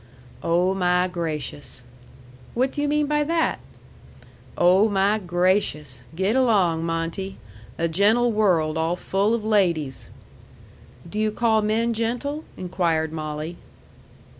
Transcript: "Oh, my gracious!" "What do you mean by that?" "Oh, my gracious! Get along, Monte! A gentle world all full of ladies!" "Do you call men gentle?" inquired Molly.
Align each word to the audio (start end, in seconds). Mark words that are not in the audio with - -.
"Oh, 0.41 0.73
my 0.73 1.07
gracious!" 1.07 1.83
"What 2.55 2.71
do 2.71 2.81
you 2.81 2.87
mean 2.87 3.05
by 3.05 3.23
that?" 3.23 3.59
"Oh, 4.57 4.89
my 4.89 5.19
gracious! 5.19 6.01
Get 6.15 6.35
along, 6.35 6.83
Monte! 6.85 7.37
A 7.77 7.87
gentle 7.87 8.31
world 8.31 8.79
all 8.79 8.95
full 8.95 9.35
of 9.35 9.45
ladies!" 9.45 10.09
"Do 11.07 11.19
you 11.19 11.29
call 11.29 11.61
men 11.61 11.93
gentle?" 11.93 12.45
inquired 12.57 13.13
Molly. 13.13 13.57